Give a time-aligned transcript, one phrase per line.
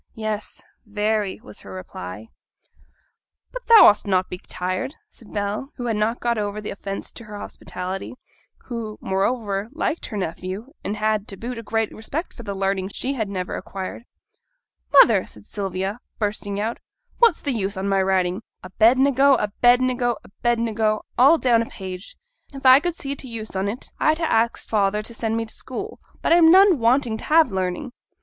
[0.15, 2.29] 'Yes, very,' was her reply.
[3.51, 6.59] 'But thou ought'st not to be tired,' said Bell, who had not yet got over
[6.59, 8.15] the offence to her hospitality;
[8.65, 12.87] who, moreover, liked her nephew, and had, to boot, a great respect for the learning
[12.89, 14.05] she had never acquired.
[14.91, 16.79] 'Mother!' said Sylvia, bursting out,
[17.19, 22.17] 'what's the use on my writing "Abednego," "Abednego," "Abednego," all down a page?
[22.51, 25.45] If I could see t' use on 't, I'd ha' axed father to send me
[25.45, 27.91] t' school; but I'm none wanting to have learning.'